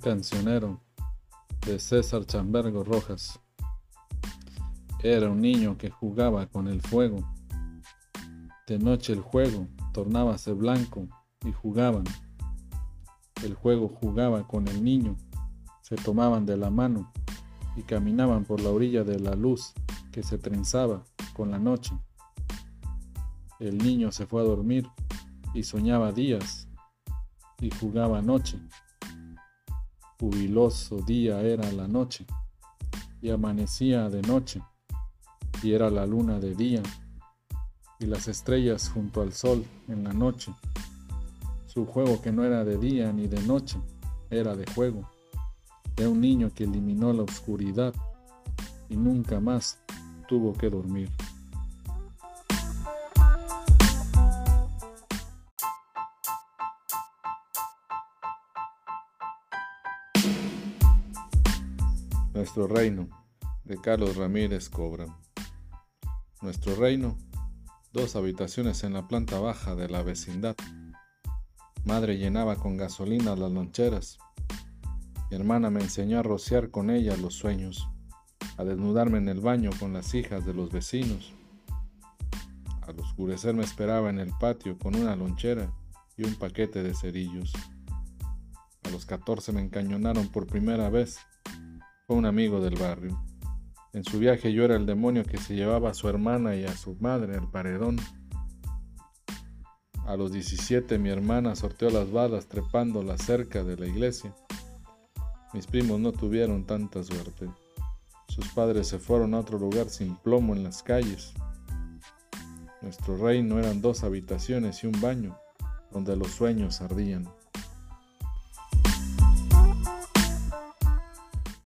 [0.00, 0.80] Cancionero
[1.66, 3.38] de César Chambergo Rojas.
[5.02, 7.18] Era un niño que jugaba con el fuego.
[8.66, 11.06] De noche el juego tornábase blanco
[11.44, 12.04] y jugaban.
[13.44, 15.16] El juego jugaba con el niño,
[15.82, 17.12] se tomaban de la mano
[17.76, 19.74] y caminaban por la orilla de la luz
[20.12, 21.92] que se trenzaba con la noche.
[23.58, 24.88] El niño se fue a dormir
[25.52, 26.68] y soñaba días
[27.60, 28.58] y jugaba noche
[30.20, 32.26] jubiloso día era la noche,
[33.22, 34.60] y amanecía de noche,
[35.62, 36.82] y era la luna de día,
[37.98, 40.52] y las estrellas junto al sol en la noche.
[41.66, 43.78] Su juego que no era de día ni de noche,
[44.28, 45.08] era de juego,
[45.96, 47.94] de un niño que eliminó la oscuridad
[48.90, 49.78] y nunca más
[50.28, 51.08] tuvo que dormir.
[62.32, 63.08] Nuestro reino,
[63.64, 65.06] de Carlos Ramírez Cobra.
[66.40, 67.18] Nuestro reino,
[67.92, 70.54] dos habitaciones en la planta baja de la vecindad.
[71.84, 74.18] Madre llenaba con gasolina las loncheras.
[75.28, 77.88] Mi hermana me enseñó a rociar con ella los sueños,
[78.56, 81.34] a desnudarme en el baño con las hijas de los vecinos.
[82.82, 85.72] Al oscurecer me esperaba en el patio con una lonchera
[86.16, 87.52] y un paquete de cerillos.
[88.84, 91.18] A los 14 me encañonaron por primera vez
[92.10, 93.22] fue un amigo del barrio.
[93.92, 96.76] En su viaje yo era el demonio que se llevaba a su hermana y a
[96.76, 97.98] su madre al paredón.
[100.06, 104.34] A los 17 mi hermana sorteó las balas trepando la cerca de la iglesia.
[105.52, 107.48] Mis primos no tuvieron tanta suerte.
[108.26, 111.32] Sus padres se fueron a otro lugar sin plomo en las calles.
[112.82, 115.38] Nuestro reino eran dos habitaciones y un baño,
[115.92, 117.28] donde los sueños ardían.